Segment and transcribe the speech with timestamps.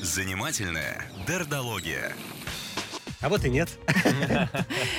[0.00, 2.12] Занимательная дердология.
[3.20, 3.70] А вот и нет.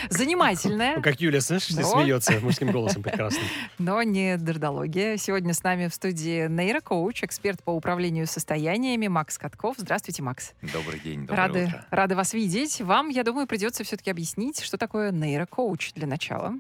[0.10, 0.96] Занимательная.
[0.96, 1.84] Ну, как Юля, слышишь, Но.
[1.84, 3.44] смеется мужским голосом прекрасным.
[3.78, 5.18] Но не дердология.
[5.18, 9.76] Сегодня с нами в студии нейрокоуч, эксперт по управлению состояниями Макс Катков.
[9.78, 10.54] Здравствуйте, Макс.
[10.74, 11.86] Добрый день, доброе Рады, утро.
[11.92, 12.82] рады вас видеть.
[12.82, 16.56] Вам, я думаю, придется все-таки объяснить, что такое нейрокоуч для начала.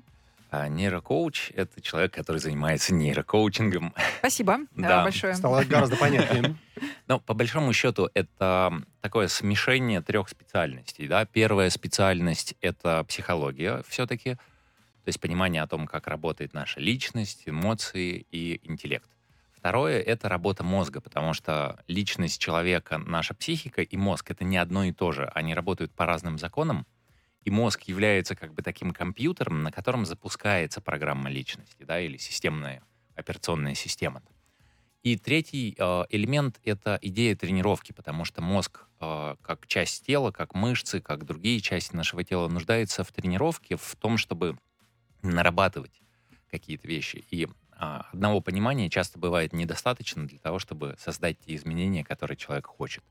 [0.58, 3.94] А нейрокоуч— это человек, который занимается нейрокоучингом.
[4.20, 5.04] Спасибо э, Да.
[5.04, 5.36] большое.
[5.36, 6.56] Стало гораздо понятнее.
[7.08, 8.72] Но по большому счету это
[9.02, 11.08] такое смешение трех специальностей.
[11.08, 11.26] Да?
[11.26, 18.26] Первая специальность— это психология все-таки, то есть понимание о том, как работает наша личность, эмоции
[18.32, 19.10] и интеллект.
[19.58, 24.86] Второе— это работа мозга, потому что личность человека, наша психика и мозг— это не одно
[24.86, 25.30] и то же.
[25.36, 26.86] Они работают по разным законам,
[27.46, 32.82] и мозг является как бы таким компьютером, на котором запускается программа личности, да, или системная
[33.16, 34.22] операционная система.
[35.04, 40.56] И третий э, элемент— это идея тренировки, потому что мозг, э, как часть тела, как
[40.56, 44.58] мышцы, как другие части нашего тела, нуждается в тренировке, в том, чтобы
[45.22, 46.02] нарабатывать
[46.50, 47.24] какие-то вещи.
[47.30, 47.48] И
[47.78, 53.04] а, одного понимания часто бывает недостаточно для того, чтобы создать те изменения, которые человек хочет.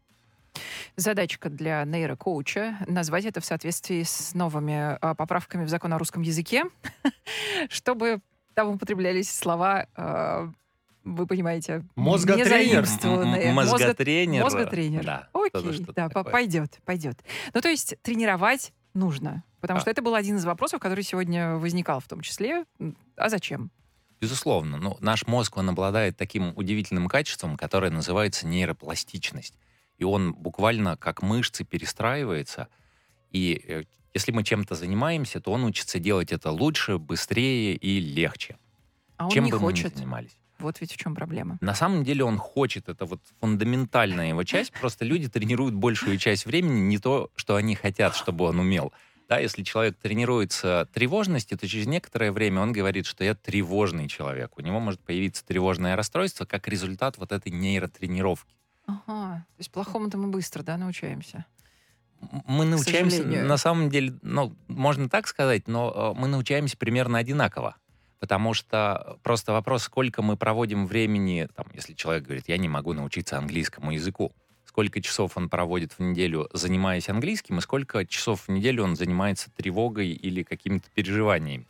[0.97, 6.23] Задачка для нейрокоуча— назвать это в соответствии с новыми а, поправками в закон о русском
[6.23, 6.65] языке,
[7.69, 8.21] чтобы
[8.55, 10.51] там употреблялись слова, а,
[11.03, 12.83] вы понимаете, Мозготренер.
[13.53, 14.43] Мозготренер.
[14.45, 15.05] Мозготренер.
[15.05, 16.33] Да, Окей, да, такое.
[16.33, 17.19] пойдет, пойдет.
[17.53, 19.81] Ну, то есть тренировать нужно, потому А.
[19.81, 22.65] что это был один из вопросов, который сегодня возникал в том числе.
[23.17, 23.71] А зачем?
[24.21, 24.79] Безусловно.
[24.79, 29.59] Ну, наш мозг, он обладает таким удивительным качеством, которое называется нейропластичность.
[29.99, 32.69] И он буквально как мышцы перестраивается.
[33.31, 38.57] И э, если мы чем-то занимаемся, то он учится делать это лучше, быстрее и легче.
[39.17, 39.97] А он чем не бы мы ни хочет.
[39.97, 40.37] занимались.
[40.59, 41.59] Вот ведь в чем проблема.
[41.61, 46.47] На самом деле он хочет, это вот фундаментальная его часть, просто люди тренируют большую часть
[46.47, 48.93] времени не то, что они хотят, чтобы он умел.
[49.29, 54.57] Да, если человек тренируется тревожности, то через некоторое время он говорит, что я тревожный человек.
[54.59, 58.55] У него может появиться тревожное расстройство как результат вот этой нейротренировки.
[58.87, 61.47] Ага, то есть плохому-то мы быстро, да, научаемся.
[62.47, 67.77] Мы научаемся, на самом деле, ну, можно так сказать, но э, мы научаемся примерно одинаково.
[68.21, 72.95] Потому что просто вопрос, сколько мы проводим времени, там, если человек говорит, я не могу
[72.95, 74.33] научиться английскому языку,
[74.65, 79.51] сколько часов он проводит в неделю, занимаясь английским, и сколько часов в неделю он занимается
[79.51, 81.67] тревогой или какими-то переживаниями.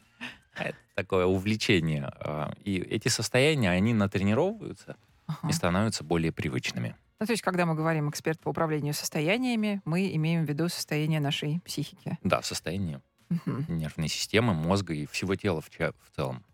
[0.56, 2.04] Это такое увлечение.
[2.20, 5.48] а, И эти состояния, они натренировываются Ага.
[5.48, 6.94] и становятся более привычными.
[7.20, 11.20] Ну, то есть, когда мы говорим эксперт по управлению состояниями, мы имеем в виду состояние
[11.20, 12.19] нашей психики.
[12.22, 13.64] Да, состояние Мгм.
[13.69, 16.44] нервной системы, мозга и всего тела в, в целом.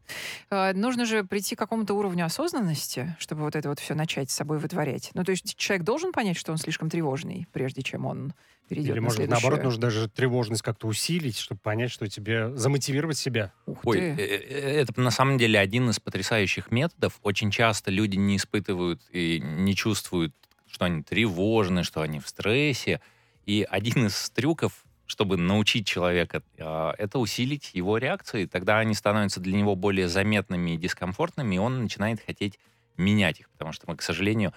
[0.50, 4.34] А, Нужно же прийти к какому-то уровню осознанности, чтобы вот это вот все начать с
[4.34, 5.10] собой вытворять.
[5.14, 8.34] Ну, то есть человек должен понять, что он слишком тревожный, прежде чем он
[8.68, 9.42] перейдет Или, на может быть, следующее.
[9.50, 12.56] наоборот, нужно даже тревожность как-то усилить, чтобы понять, что тебе...
[12.56, 13.52] Замотивировать себя.
[13.66, 14.04] Ух Ой, ты.
[14.04, 17.18] э, э, это на самом деле один из потрясающих методов.
[17.22, 20.34] Очень часто люди не испытывают и не чувствуют,
[20.70, 23.00] что они тревожны, что они в стрессе.
[23.46, 28.46] И один из трюков, чтобы научить человека, э, это усилить его реакции.
[28.46, 32.58] Тогда они становятся для него более заметными и дискомфортными, и он начинает хотеть
[32.96, 33.50] менять их.
[33.50, 34.52] Потому что мы, к сожалению,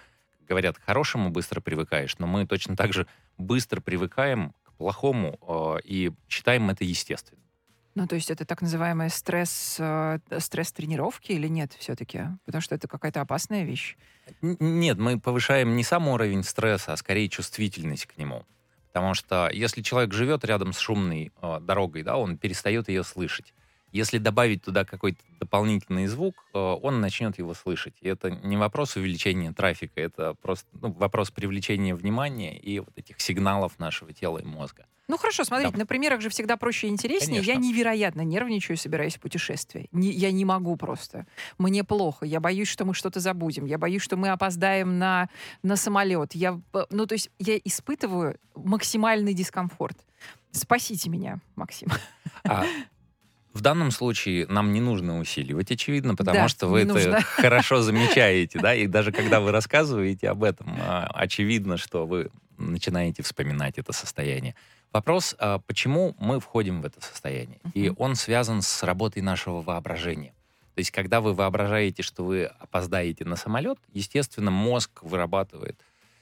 [0.47, 3.07] говорят, к хорошему быстро привыкаешь, но мы точно так же
[3.37, 7.43] быстро привыкаем к плохому э, и считаем это естественным.
[7.95, 12.21] Ну, то есть это так называемый стресс, э, стресс тренировки или нет все-таки?
[12.45, 13.97] Потому что это какая-то опасная вещь.
[14.41, 18.45] Нет, мы повышаем не сам уровень стресса, а скорее чувствительность к нему.
[18.91, 23.53] Потому что если человек живет рядом с шумной э, дорогой, да, он перестает ее слышать.
[23.93, 27.93] Если добавить туда какой-то дополнительный звук, э, он начнет его слышать.
[28.01, 33.21] И это не вопрос увеличения трафика, это просто ну, вопрос привлечения внимания и вот этих
[33.21, 34.85] сигналов нашего тела и мозга.
[35.07, 35.77] Ну хорошо, смотрите, Да.
[35.77, 37.41] на примерах же всегда проще и интереснее.
[37.41, 37.69] Я Конечно.
[37.71, 39.87] невероятно нервничаю, собираясь в путешествие.
[39.91, 41.27] Не- я не могу просто.
[41.59, 42.25] Мне плохо.
[42.25, 43.65] Я боюсь, что мы что-то забудем.
[43.65, 45.29] Я боюсь, что мы опоздаем на,
[45.61, 46.33] на самолет.
[46.33, 49.97] Я, б- ну, то есть я испытываю максимальный дискомфорт.
[50.51, 51.89] Спасите меня, Максим.
[52.45, 52.65] А
[53.53, 57.21] в данном случае нам не нужно усиливать, очевидно, потому Да, что вы это нужно.
[57.23, 63.23] хорошо замечаете, да, и даже когда вы рассказываете об этом, а, очевидно, что вы начинаете
[63.23, 64.55] вспоминать это состояние.
[64.91, 67.59] Вопрос, а, почему мы входим в это состояние?
[67.73, 70.33] И он связан с работой нашего воображения.
[70.75, 75.79] То есть, когда вы воображаете, что вы опоздаете на самолет, естественно, мозг вырабатывает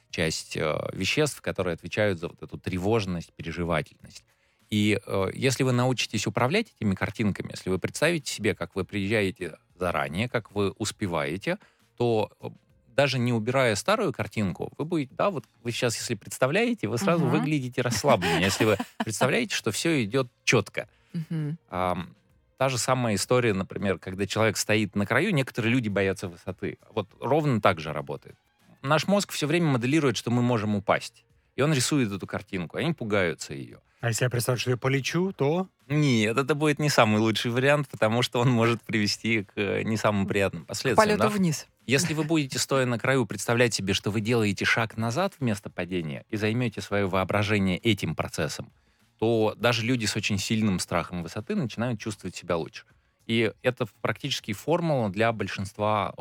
[0.09, 4.25] часть э, веществ, которые отвечают за вот эту тревожность, переживательность.
[4.71, 9.57] И э, если вы научитесь управлять этими картинками, если вы представите себе, как вы приезжаете
[9.77, 11.57] заранее, как вы успеваете,
[11.97, 12.47] то э,
[12.95, 17.25] даже не убирая старую картинку, вы будете, да, вот вы сейчас, если представляете, вы сразу
[17.25, 17.31] Мгм.
[17.33, 20.87] выглядите расслабленнее, если вы представляете, что все идет четко.
[21.13, 21.57] Мгм.
[21.69, 22.15] Ам,
[22.57, 26.77] Та же самая история, например, когда человек стоит на краю, некоторые люди боятся высоты.
[26.91, 28.35] Вот ровно так же работает.
[28.83, 31.25] Наш мозг все время моделирует, что мы можем упасть.
[31.55, 33.79] И он рисует эту картинку, они пугаются ее.
[34.01, 35.67] А если я представлю, что я полечу, то...
[35.87, 39.95] Нет, это будет не самый лучший вариант, потому что он может привести к э, не
[39.95, 41.07] самым приятным К последствиям.
[41.07, 41.29] полету да?
[41.29, 41.67] вниз.
[41.85, 46.25] Если вы будете, стоя на краю, представлять себе, что вы делаете шаг назад вместо падения
[46.29, 48.71] и займете свое воображение этим процессом,
[49.19, 52.85] то даже люди с очень сильным страхом высоты начинают чувствовать себя лучше.
[53.27, 56.11] И это практически формула для большинства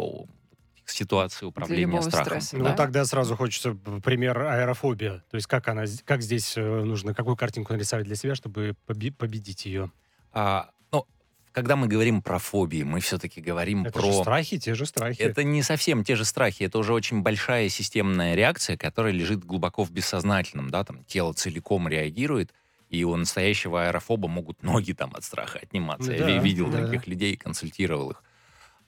[0.90, 2.24] о, ситуаций управления страхом.
[2.40, 2.72] стресса, Ну, Да.
[2.74, 3.72] тогда сразу хочется
[4.04, 5.22] пример аэрофобия.
[5.30, 9.12] То есть как она, как здесь э, нужно, какую картинку нарисовать для себя, чтобы поби-
[9.12, 9.90] победить ее?
[10.32, 11.06] А, ну,
[11.52, 14.12] когда мы говорим про фобии, мы все-таки говорим Это про...
[14.12, 15.20] же страхи, те же страхи.
[15.20, 19.84] Это не совсем те же страхи, это уже очень большая системная реакция, которая лежит глубоко
[19.84, 22.52] в бессознательном, да, там тело целиком реагирует,
[22.90, 26.10] и у настоящего аэрофоба могут ноги там от страха отниматься.
[26.10, 26.84] Ну Я да, ви- видел да.
[26.86, 28.22] таких людей, консультировал их.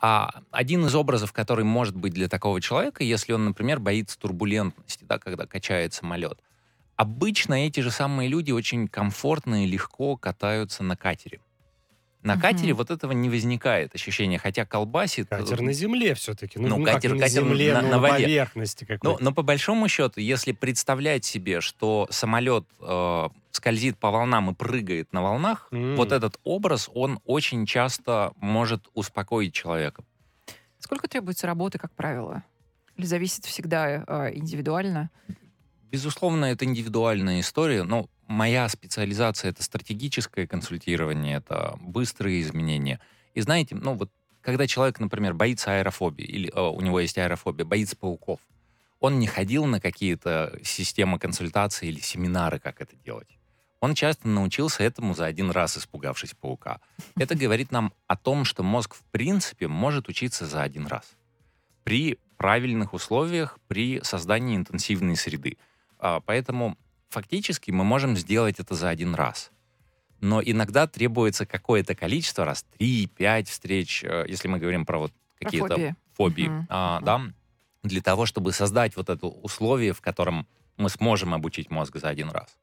[0.04, 5.04] А один из образов, который может быть для такого человека, если он, например, боится турбулентности,
[5.04, 6.40] да, когда качает самолет.
[6.96, 11.40] Обычно эти же самые люди очень комфортно и легко катаются на катере.
[12.22, 15.28] На катере вот этого не возникает ощущения, хотя колбасит.
[15.28, 16.58] Катер на земле все-таки.
[16.58, 18.24] Ну, Ну, ну, как катер- не катер на земле, на- на на воде.
[18.24, 19.24] поверхности Ну, какой-то.
[19.24, 25.12] но по большому счету, если представлять себе, что самолет э, скользит по волнам и прыгает
[25.12, 25.96] на волнах, М.
[25.96, 30.04] вот этот образ, он очень часто может успокоить человека.
[30.78, 32.44] Сколько требуется работы, как правило?
[32.96, 35.10] Или зависит всегда э, индивидуально?
[35.90, 43.00] Безусловно, это индивидуальная история, но моя специализация— это стратегическое консультирование, это быстрые изменения.
[43.34, 44.10] И знаете, ну вот
[44.40, 48.40] когда человек, например, боится аэрофобии, или э, у него есть аэрофобия, боится пауков,
[49.00, 53.38] он не ходил на какие-то системы консультации или семинары, как это делать.
[53.80, 56.80] Он часто научился этому за один раз, испугавшись паука.
[57.16, 61.16] Это говорит нам о том, что мозг в принципе может учиться за один раз.
[61.82, 65.56] При правильных условиях, при создании интенсивной среды.
[65.98, 66.78] А, Поэтому
[67.12, 69.50] фактически мы можем сделать это за один раз.
[70.20, 75.74] Но иногда требуется какое-то количество раз, 3-5 встреч, э, если мы говорим про вот какие-то
[75.74, 75.94] фобии.
[76.16, 76.66] фобии, Мгм.
[76.70, 77.20] а, да,
[77.82, 82.30] для того, чтобы создать вот это условие, в котором мы сможем обучить мозг за один
[82.30, 82.56] раз.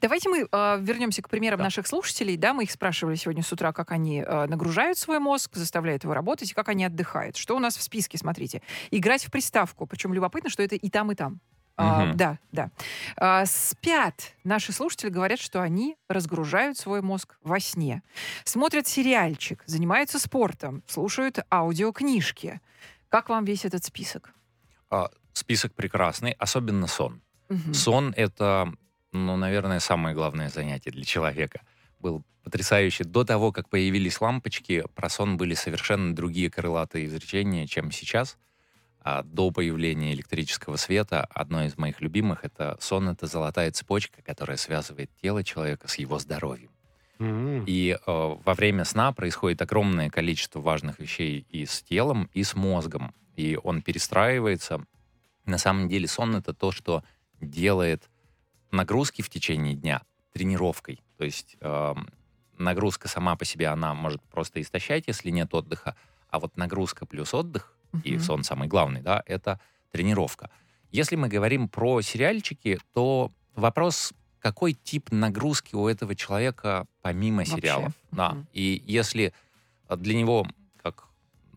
[0.00, 1.64] Давайте мы э, вернемся к примерам Да.
[1.64, 2.36] наших слушателей.
[2.36, 6.14] Да, мы их спрашивали сегодня с утра, как они э, нагружают свой мозг, заставляют его
[6.14, 7.36] работать, и как они отдыхают.
[7.36, 8.62] Что у нас в списке, смотрите.
[8.92, 9.86] Играть в приставку.
[9.86, 11.40] Причем любопытно, что это и там, и там.
[11.76, 12.16] А, Мгм.
[12.16, 12.70] да, да.
[13.16, 14.34] А, спят.
[14.44, 18.02] Наши слушатели говорят, что они разгружают свой мозг во сне.
[18.44, 22.60] Смотрят сериальчик, занимаются спортом, слушают аудиокнижки.
[23.08, 24.32] Как вам весь этот список?
[24.90, 27.20] А, Список прекрасный, особенно сон.
[27.48, 27.74] Мгм.
[27.74, 28.72] Сон— это,
[29.10, 31.62] ну, наверное, самое главное занятие для человека.
[31.98, 33.02] Был потрясающе.
[33.02, 38.36] До того, как появились лампочки, про сон были совершенно другие крылатые изречения, чем сейчас.
[39.04, 44.56] А до появления электрического света одно из моих любимых— это сон— это золотая цепочка, которая
[44.56, 46.70] связывает тело человека с его здоровьем.
[47.18, 47.64] М.
[47.66, 52.54] И э, во время сна происходит огромное количество важных вещей и с телом, и с
[52.54, 53.14] мозгом.
[53.36, 54.82] И он перестраивается.
[55.44, 57.04] На самом деле сон— это то, что
[57.42, 58.08] делает
[58.70, 60.00] нагрузки в течение дня
[60.32, 61.02] тренировкой.
[61.18, 62.08] То есть эм,
[62.56, 65.94] нагрузка сама по себе, она может просто истощать, если нет отдыха.
[66.30, 69.60] А вот нагрузка плюс отдых, и сон самый главный, да, это
[69.90, 70.50] тренировка.
[70.90, 77.56] Если мы говорим про сериальчики, то вопрос, какой тип нагрузки у этого человека помимо Вообще.
[77.56, 77.92] сериалов.
[78.10, 78.30] Да.
[78.30, 78.46] Мгм.
[78.52, 79.32] И если
[79.88, 80.46] э, для него,
[80.82, 81.04] как,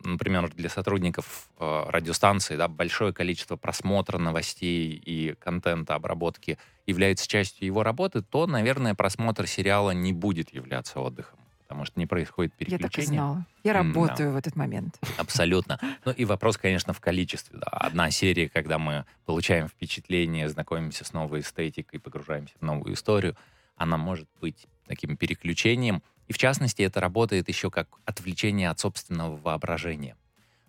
[0.03, 7.65] например, для сотрудников э, радиостанции, да, большое количество просмотра новостей и контента обработки является частью
[7.65, 12.79] его работы, то, наверное, просмотр сериала не будет являться отдыхом, потому что не происходит Я
[12.79, 13.45] так и знала.
[13.63, 13.99] Я М, да.
[13.99, 14.97] работаю в этот момент.
[15.17, 15.77] Абсолютно.
[16.05, 17.59] Ну и вопрос, конечно, в количестве.
[17.59, 17.67] Да.
[17.67, 23.35] Одна серия, когда мы получаем впечатление, знакомимся с новой эстетикой, погружаемся в новую историю,
[23.75, 26.01] она может быть таким переключением.
[26.29, 30.15] И в частности, это работает еще как отвлечение от собственного воображения.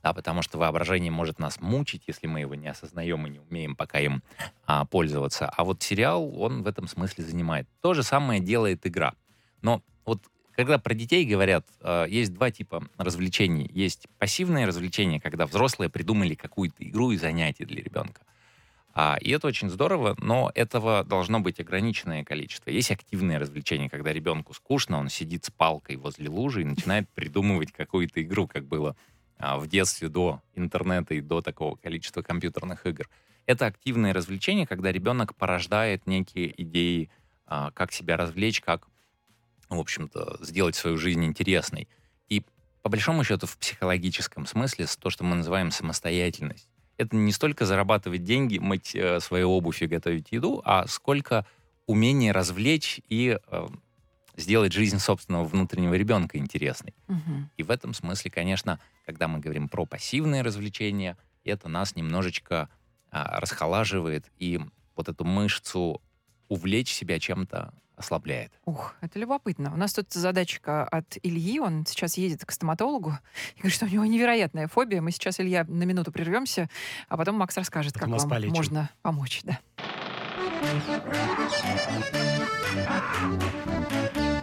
[0.02, 3.76] Да, потому что воображение может нас мучить, если мы его не осознаем и не умеем
[3.76, 4.22] пока им
[4.66, 5.46] а, пользоваться.
[5.48, 7.68] А вот сериал, он в этом смысле занимает.
[7.82, 9.14] То же самое делает игра.
[9.62, 10.22] Но вот
[10.58, 13.70] когда про детей говорят, э, есть два типа развлечений.
[13.72, 18.22] Есть пассивные развлечения, когда взрослые придумали какую-то игру и занятие для ребенка.
[18.92, 22.70] А, и это очень здорово, но этого должно быть ограниченное количество.
[22.70, 27.70] Есть активные развлечения, когда ребенку скучно, он сидит с палкой возле лужи и начинает придумывать
[27.70, 28.96] какую-то игру, как было
[29.38, 33.08] а, в детстве до интернета и до такого количества компьютерных игр.
[33.46, 37.10] Это активное развлечение, когда ребенок порождает некие идеи,
[37.46, 38.88] а, как себя развлечь, как,
[39.68, 41.88] в общем-то, сделать свою жизнь интересной.
[42.28, 42.44] И
[42.82, 48.24] по большому счету в психологическом смысле то, что мы называем самостоятельность, это не столько зарабатывать
[48.24, 51.46] деньги, мыть э, свою обувь и готовить еду, а сколько
[51.86, 53.68] умение развлечь и э,
[54.36, 56.94] сделать жизнь собственного внутреннего ребенка интересной.
[57.06, 57.50] Мгм.
[57.56, 62.68] И в этом смысле, конечно, когда мы говорим про пассивные развлечения, это нас немножечко
[63.10, 64.60] а, расхолаживает и
[64.96, 66.00] вот эту мышцу
[66.48, 68.52] увлечь себя чем-то ослабляет.
[68.64, 69.72] Ух, это любопытно.
[69.72, 71.60] У нас тут задачка от Ильи.
[71.60, 73.18] Он сейчас едет к стоматологу
[73.56, 75.00] и говорит, что у него невероятная фобия.
[75.02, 76.68] Мы сейчас, Илья, на минуту прервемся,
[77.08, 78.54] а потом Макс расскажет, Потом как вам полечим.
[78.56, 79.40] можно помочь.
[79.42, 79.58] Да.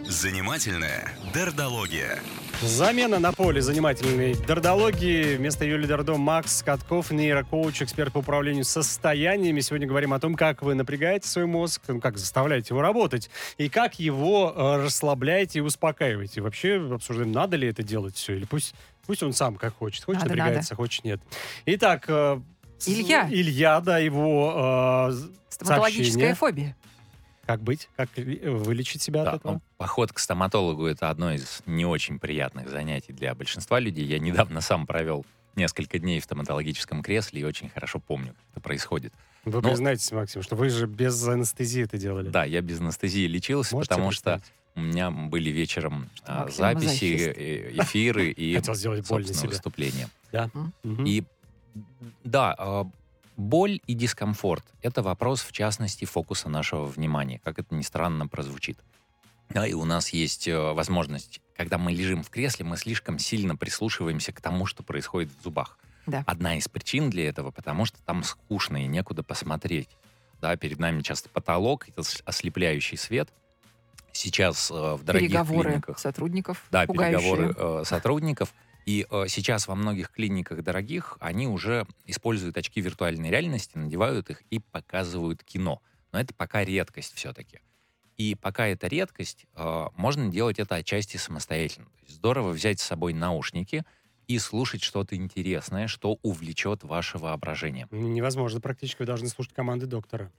[0.07, 2.19] Занимательная дердология.
[2.61, 5.35] Замена на поле занимательной дердологии.
[5.35, 9.59] Вместо Юлии Дердо Макс Катков, нейрокоуч, эксперт по управлению состояниями.
[9.59, 13.67] Сегодня говорим о том, как вы напрягаете свой мозг, ну, как заставляете его работать, и
[13.67, 16.41] как его э, расслабляете и успокаиваете.
[16.41, 18.73] Вообще обсуждаем, надо ли это делать все, или пусть,
[19.05, 20.05] пусть он сам как хочет.
[20.05, 21.19] Хочет Надо, напрягается, хочет нет.
[21.65, 22.39] Итак, э,
[22.87, 23.27] Илья.
[23.29, 25.17] Илья, да, его э,
[25.49, 26.35] Стоматологическая Сообщение.
[26.35, 26.75] фобия.
[27.45, 29.53] как быть, как э, вылечить себя Да, от этого.
[29.53, 34.05] ну, поход к стоматологу это одно из не очень приятных занятий для большинства людей.
[34.05, 35.25] Я недавно сам провел
[35.55, 39.13] несколько дней в стоматологическом кресле и очень хорошо помню, как это происходит.
[39.45, 42.29] Вы ну- признаетесь, Максим, что вы же без анестезии это делали.
[42.29, 44.41] Да, я без анестезии лечился, Можете потому что
[44.75, 50.09] у меня были вечером а, Максим записи, э, эфиры и, собственно, выступления.
[50.83, 51.05] Мгм.
[51.05, 51.23] И
[52.23, 52.89] да, а,
[53.37, 58.79] боль и дискомфорт— это вопрос, в частности, фокуса нашего внимания, как это ни странно прозвучит.
[59.49, 63.55] Да, и у нас есть э, возможность, когда мы лежим в кресле, мы слишком сильно
[63.55, 65.77] прислушиваемся к тому, что происходит в зубах.
[66.07, 66.23] Да.
[66.25, 69.89] Одна из причин для этого, потому что там скучно и некуда посмотреть.
[70.41, 73.29] Да, перед нами часто потолок, это ослепляющий свет.
[74.11, 77.19] Сейчас э, в дорогих Переговоры клиниках сотрудников да, пугающие.
[77.19, 78.53] переговоры э, сотрудников.
[78.85, 84.43] И э, сейчас во многих клиниках дорогих они уже используют очки виртуальной реальности, надевают их
[84.51, 85.81] и показывают кино.
[86.11, 87.61] Но это пока редкость все-таки.
[88.17, 91.87] И пока это редкость, э, можно делать это отчасти самостоятельно.
[91.87, 93.83] То есть здорово взять с собой наушники
[94.27, 97.87] и слушать что-то интересное, что увлечет ваше воображение.
[97.91, 100.31] Невозможно практически, вы должны слушать команды доктора.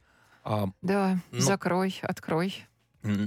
[0.44, 2.54] А, Да, Ну, закрой, открой.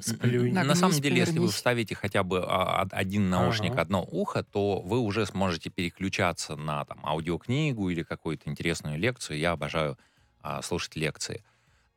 [0.02, 0.54] Сплюнь.
[0.54, 3.82] На самом деле, если вы вставите хотя бы а, од- один наушник, Ага.
[3.82, 9.38] одно ухо, то вы уже сможете переключаться на там, аудиокнигу или какую-то интересную лекцию.
[9.40, 9.98] Я обожаю
[10.42, 11.44] а, слушать лекции.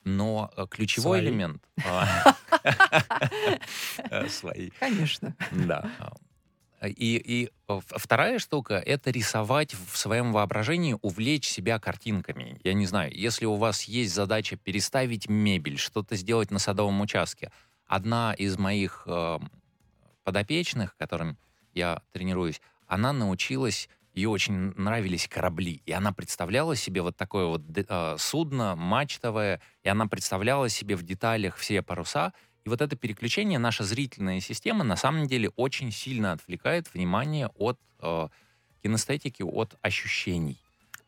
[0.05, 1.29] Но э, ключевой Свои?
[1.29, 1.63] элемент...
[1.87, 2.35] а,
[4.11, 4.71] э, Свои.
[4.81, 5.37] Конечно.
[5.53, 5.89] Да.
[6.85, 12.59] И, и э, вторая штука— это рисовать в своем воображении, увлечь себя картинками.
[12.65, 17.53] Я не знаю, если у вас есть задача переставить мебель, что-то сделать на садовом участке,
[17.93, 19.39] одна из моих э,
[20.25, 21.37] подопечных, которым
[21.75, 27.61] я тренируюсь, она научилась, ей очень нравились корабли, и она представляла себе вот такое вот
[27.77, 32.33] э, судно мачтовое, и она представляла себе в деталях все паруса,
[32.65, 37.79] и вот это переключение, наша зрительная система на самом деле очень сильно отвлекает внимание от
[38.01, 38.29] э,
[38.83, 40.57] кинестетики, от ощущений.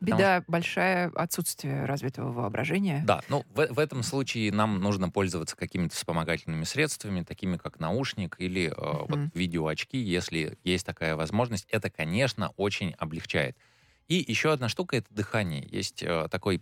[0.01, 3.03] Беда большая отсутствие развитого воображения.
[3.07, 8.37] Да, ну в, в этом случае нам нужно пользоваться какими-то вспомогательными средствами, такими как наушник
[8.39, 9.33] или э, вот Мгм.
[9.35, 11.67] видеоочки, если есть такая возможность.
[11.71, 13.57] Это, конечно, очень облегчает.
[14.09, 15.67] И еще одна штука— это дыхание.
[15.71, 16.61] Есть э, такое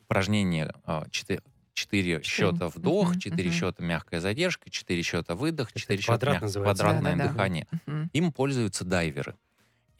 [0.00, 3.58] упражнение э, четы- четыре счета вдох, Мгм, четыре мгм.
[3.58, 7.32] счета мягкая задержка, четыре счета выдох, четыре счета квадрат мяг- квадратное Да-да-да.
[7.32, 7.66] дыхание.
[7.86, 8.10] Мгм.
[8.12, 9.36] Им пользуются дайверы.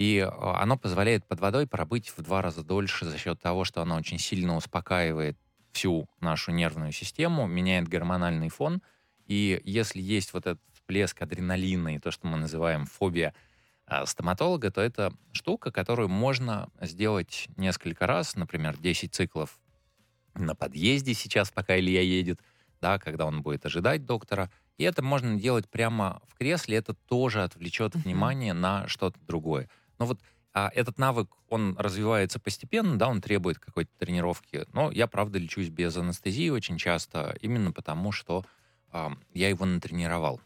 [0.00, 3.82] И э, оно позволяет под водой пробыть в два раза дольше за счет того, что
[3.82, 5.36] оно очень сильно успокаивает
[5.72, 8.80] всю нашу нервную систему, меняет гормональный фон.
[9.26, 13.34] И если есть вот этот всплеск адреналина и то, что мы называем фобия
[13.84, 19.60] а, стоматолога, то это штука, которую можно сделать несколько раз, например, 10 циклов
[20.34, 22.40] на подъезде сейчас, пока Илья едет,
[22.80, 24.50] да, когда он будет ожидать доктора.
[24.78, 29.68] И это можно делать прямо в кресле, это тоже отвлечет внимание на что-то другое.
[30.00, 30.18] Но вот
[30.52, 34.66] а, этот навык, он развивается постепенно, да, он требует какой-то тренировки.
[34.72, 38.44] Но я, правда, лечусь без анестезии очень часто, именно потому что
[38.90, 40.40] а, я его натренировал.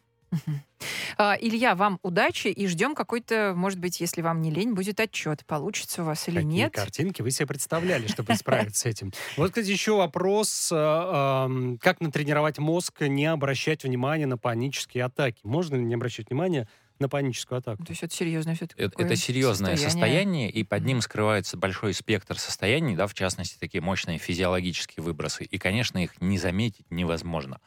[1.16, 5.46] А, Илья, вам удачи и ждем какой-то, может быть, если вам не лень, будет отчет,
[5.46, 6.72] получится у вас или Какие нет.
[6.74, 9.12] картинки вы себе представляли, чтобы справиться с этим?
[9.36, 15.38] Вот, кстати, еще вопрос, эм, как натренировать мозг не обращать внимания на панические атаки?
[15.44, 17.84] Можно ли не обращать внимания на паническую атаку.
[17.84, 19.90] То есть это серьезное все-таки Это, это серьезное состояние.
[19.90, 20.50] состояние.
[20.50, 25.44] и под ним скрывается большой спектр состояний, да, в частности, такие мощные физиологические выбросы.
[25.44, 27.60] И, конечно, их не заметить невозможно.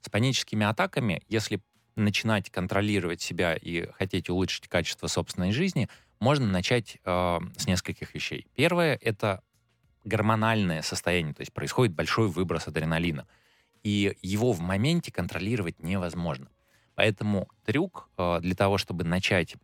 [0.00, 1.60] С паническими атаками, если
[1.94, 8.46] начинать контролировать себя и хотеть улучшить качество собственной жизни, можно начать э, с нескольких вещей.
[8.54, 9.42] Первое— это
[10.04, 13.26] гормональное состояние, то есть происходит большой выброс адреналина.
[13.82, 16.48] И его в моменте контролировать невозможно.
[17.02, 19.56] Поэтому трюк э, для того, чтобы начать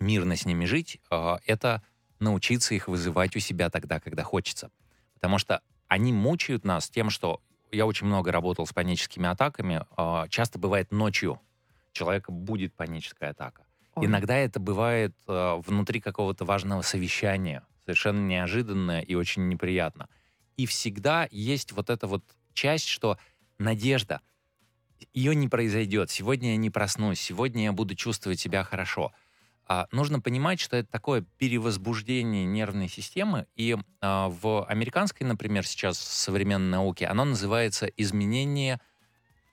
[0.00, 1.82] мирно с ними жить, э, это
[2.20, 4.70] научиться их вызывать у себя тогда, когда хочется.
[5.14, 7.40] Потому что они мучают нас тем, что
[7.72, 9.82] я очень много работал с паническими атаками.
[9.96, 11.40] Э, часто бывает ночью
[11.92, 13.64] человека будет паническая атака.
[13.94, 14.04] Ой.
[14.04, 20.10] Иногда это бывает внутри какого-то важного совещания, совершенно неожиданно и очень неприятно.
[20.58, 23.16] И всегда есть вот эта вот часть, что
[23.56, 24.20] надежда,
[25.12, 26.10] ее не произойдет.
[26.10, 29.12] Сегодня я не проснусь, сегодня я буду чувствовать себя хорошо.
[29.66, 35.98] А, нужно понимать, что это такое перевозбуждение нервной системы, и а, в американской, например, сейчас
[35.98, 38.80] современной науке оно называется изменение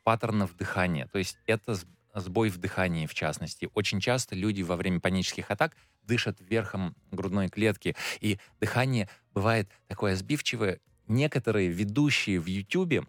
[0.03, 1.07] паттернов дыхания.
[1.07, 1.77] То есть это
[2.13, 3.69] сбой в дыхании, в частности.
[3.73, 10.15] Очень часто люди во время панических атак дышат верхом грудной клетки, и дыхание бывает такое
[10.15, 10.79] сбивчивое.
[11.07, 13.05] Некоторые ведущие в YouTube,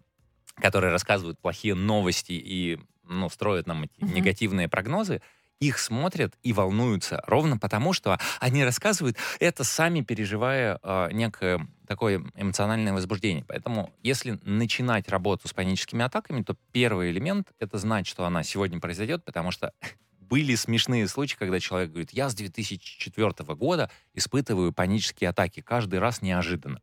[0.59, 4.13] которые рассказывают плохие новости и ну, строят нам эти Мгм.
[4.13, 5.21] негативные прогнозы,
[5.59, 12.23] их смотрят и волнуются ровно потому, что они рассказывают это сами переживая э, некое такое
[12.35, 13.43] эмоциональное возбуждение.
[13.47, 18.79] Поэтому, если начинать работу с паническими атаками, то первый элемент— это знать, что она сегодня
[18.79, 19.73] произойдет, потому что
[20.19, 26.21] были смешные случаи, когда человек говорит, я с 2004 года испытываю панические атаки, каждый раз
[26.21, 26.81] неожиданно.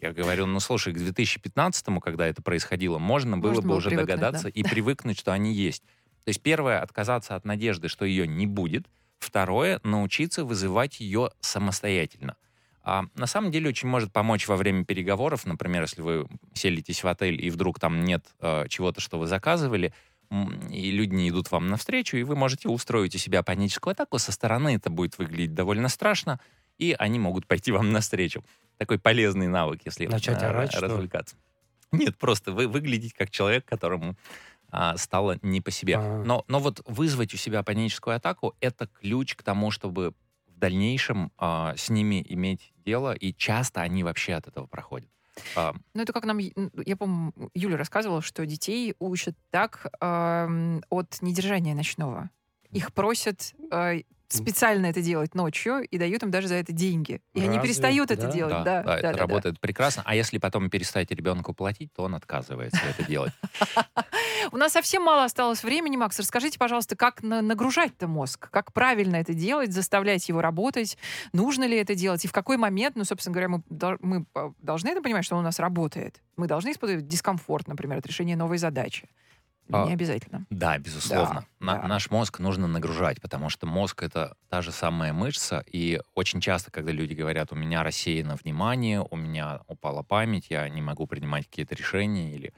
[0.00, 3.90] Я говорю, ну слушай, к 2015, когда это происходило, можно было Можно бы было уже
[3.90, 4.50] привыкнуть, догадаться да.
[4.50, 5.82] и привыкнуть, что они есть.
[6.24, 8.86] То есть первое, отказаться от надежды, что ее не будет.
[9.18, 12.36] Второе, научиться вызывать ее самостоятельно.
[12.82, 17.08] А на самом деле очень может помочь во время переговоров, например, если вы селитесь в
[17.08, 19.92] отель и вдруг там нет э, чего-то, что вы заказывали,
[20.70, 24.18] и люди не идут вам навстречу, и вы можете устроить у себя паническую атаку.
[24.18, 26.40] Со стороны это будет выглядеть довольно страшно,
[26.78, 28.44] и они могут пойти вам навстречу.
[28.80, 31.36] Такой полезный навык, если Начать э, орать, что развлекаться.
[31.92, 34.16] Нет, просто вы выглядеть как человек, которому
[34.70, 35.98] а, стало не по себе.
[35.98, 36.22] А.
[36.24, 40.14] Но, но вот вызвать у себя паническую атаку— это ключ к тому, чтобы
[40.46, 45.10] в дальнейшем а, с ними иметь дело, и часто они вообще от этого проходят.
[45.56, 51.20] А, Ну, это как нам, я помню, Юля рассказывала, что детей учат так эм, от
[51.20, 52.30] недержания ночного.
[52.70, 57.20] Их просят э, специально это делать ночью и дают им даже за это деньги.
[57.34, 57.62] И они Разве?
[57.62, 58.32] перестают это Да?
[58.32, 58.52] делать.
[58.52, 59.18] да, Да, да, это да, да, да.
[59.18, 60.02] работает прекрасно.
[60.06, 63.32] А если потом перестать ребенку платить, то он отказывается это делать.
[64.52, 66.18] У нас совсем мало осталось времени, Макс.
[66.18, 68.48] Расскажите, пожалуйста, как на- нагружать-то мозг?
[68.50, 70.96] Как правильно это делать, заставлять его работать?
[71.32, 72.24] Нужно ли это делать?
[72.24, 73.60] И в какой момент, ну, собственно говоря,
[74.00, 76.20] мы э, должны это понимать, что он у нас работает?
[76.36, 79.08] Мы должны испытывать дискомфорт, например, от решения новой задачи?
[79.72, 80.46] А, Не обязательно.
[80.50, 81.46] Да, безусловно.
[81.60, 81.88] Да, На- да.
[81.88, 86.70] Наш мозг нужно нагружать, потому что мозг— это та же самая мышца, и очень часто,
[86.70, 91.46] когда люди говорят, у меня рассеяно внимание, у меня упала память, я не могу принимать
[91.46, 92.52] какие-то решения или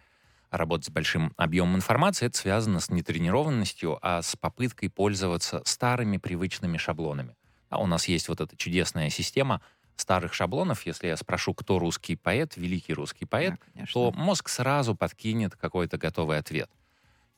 [0.51, 6.77] работать с большим объемом информации, это связано с нетренированностью, а с попыткой пользоваться старыми привычными
[6.77, 7.37] шаблонами.
[7.71, 9.63] А у нас есть вот эта чудесная система
[9.97, 10.85] старых шаблонов.
[10.85, 13.93] Если я спрошу, кто русский поэт, великий русский поэт, Да, конечно.
[13.95, 16.71] то мозг сразу подкинет какой-то готовый ответ.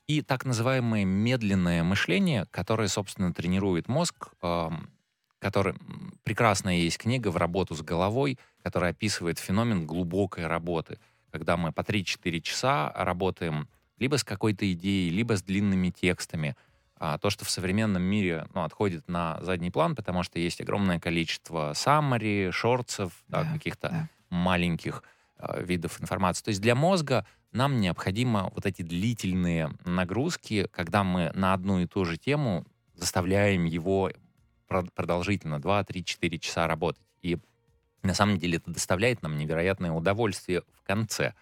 [0.07, 4.90] И так называемое медленное мышление, которое, собственно, тренирует мозг, эм,
[5.38, 5.75] который
[6.25, 10.99] прекрасная есть книга в работу с головой, которая описывает феномен глубокой работы,
[11.31, 16.57] когда мы по 3-4 часа работаем либо с какой-то идеей, либо с длинными текстами.
[16.97, 21.01] А то, что в современном мире ну, отходит на задний план, потому что есть огромное
[21.01, 24.09] количество саммари, шорцев, да, Да, каких-то да.
[24.31, 25.13] маленьких э,
[25.59, 26.44] видов информации.
[26.44, 31.87] То есть для мозга нам необходимо вот эти длительные нагрузки, когда мы на одну и
[31.87, 34.11] ту же тему заставляем его
[34.68, 37.03] прод- продолжительно 2, 3, 4 часа работать.
[37.23, 37.38] И
[38.03, 41.35] на самом деле это доставляет нам невероятное удовольствие в конце.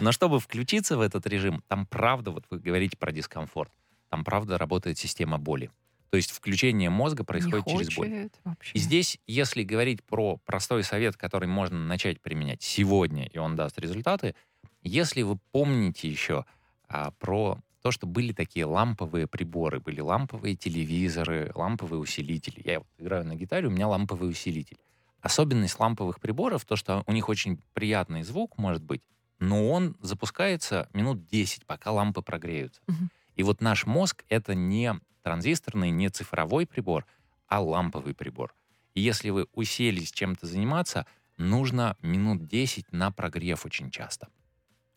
[0.00, 3.70] Но чтобы включиться в этот режим, там правда, вот вы говорите про дискомфорт,
[4.08, 5.70] там правда работает система боли.
[6.10, 8.30] То есть включение мозга происходит Не через боль.
[8.44, 8.72] вообще.
[8.74, 13.78] И здесь, если говорить про простой совет, который можно начать применять сегодня, и он даст
[13.78, 14.34] результаты,
[14.82, 16.44] если вы помните еще
[16.88, 22.60] а, про то, что были такие ламповые приборы, были ламповые телевизоры, ламповые усилители.
[22.64, 24.78] Я вот играю на гитаре, у меня ламповый усилитель.
[25.20, 29.02] Особенность ламповых приборов, то, что у них очень приятный звук может быть,
[29.38, 32.80] но он запускается минут 10, пока лампы прогреются.
[32.86, 33.10] Мгм.
[33.36, 34.94] И вот наш мозг— это не
[35.26, 37.04] транзисторный, не цифровой прибор,
[37.48, 38.54] а ламповый прибор.
[38.94, 41.04] И если вы уселись чем-то заниматься,
[41.36, 44.28] нужно минут 10 на прогрев очень часто.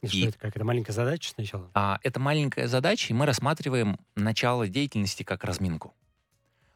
[0.04, 1.72] И что И- это, как это маленькая задача сначала?
[1.74, 5.96] А, это маленькая задача, и мы рассматриваем начало деятельности как разминку.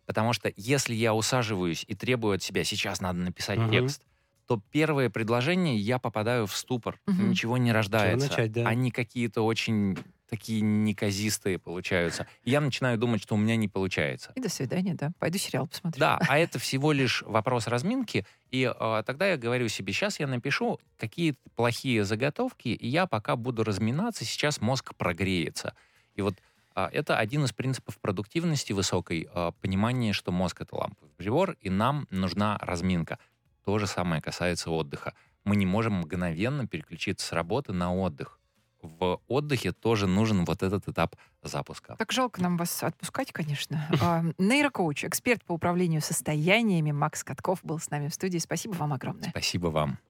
[0.07, 3.71] Потому что если я усаживаюсь и требую от себя, сейчас надо написать Мгм.
[3.71, 4.01] текст,
[4.47, 7.29] то первое предложение я попадаю в ступор, Мгм.
[7.29, 8.29] ничего не рождается.
[8.29, 8.67] начать, да.
[8.67, 9.97] Они какие-то очень
[10.33, 12.25] такие неказистые получаются.
[12.43, 14.31] И я начинаю думать, что у меня не получается.
[14.33, 15.11] И до свидания, да.
[15.19, 15.99] Пойду сериал посмотрю.
[15.99, 18.25] Да, а это всего лишь вопрос разминки.
[18.49, 23.35] И а, тогда я говорю себе, сейчас я напишу какие-то плохие заготовки, и я пока
[23.35, 25.75] буду разминаться, сейчас мозг прогреется.
[26.15, 26.41] И вот
[26.73, 31.69] а, это один из принципов продуктивности высокой, а, понимание, что мозг— это ламповый прибор, и
[31.69, 33.19] нам нужна разминка.
[33.65, 35.13] То же самое касается отдыха.
[35.43, 38.39] Мы не можем мгновенно переключиться с работы на отдых.
[38.83, 41.95] В отдыхе тоже нужен вот этот этап запуска.
[41.97, 43.87] Как жалко нам вас отпускать, конечно.
[44.01, 48.37] А, Нейрокоуч, эксперт по управлению состояниями Макс Катков был с нами в студии.
[48.37, 49.29] Спасибо вам огромное.
[49.29, 49.97] Спасибо вам.